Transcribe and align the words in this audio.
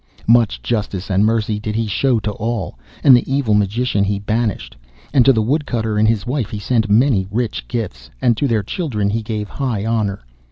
Much 0.25 0.63
justice 0.63 1.11
and 1.11 1.27
mercy 1.27 1.59
did 1.59 1.75
he 1.75 1.85
show 1.85 2.19
to 2.19 2.31
all, 2.31 2.75
and 3.03 3.15
the 3.15 3.31
evil 3.31 3.53
Magician 3.53 4.03
he 4.03 4.17
banished, 4.17 4.75
and 5.13 5.23
to 5.23 5.31
the 5.31 5.43
Woodcutter 5.43 5.95
and 5.99 6.07
his 6.07 6.25
wife 6.25 6.49
he 6.49 6.57
sent 6.57 6.89
many 6.89 7.27
rich 7.29 7.67
gifts, 7.67 8.09
and 8.19 8.35
to 8.35 8.47
their 8.47 8.63
children 8.63 9.11
he 9.11 9.21
gave 9.21 9.47
high 9.47 9.85
honour. 9.85 10.25